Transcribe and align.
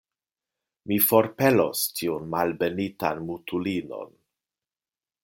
Mi 0.91 0.97
forpelos 1.09 1.83
tiun 1.99 2.25
malbenitan 2.37 3.21
mutulinon! 3.29 4.13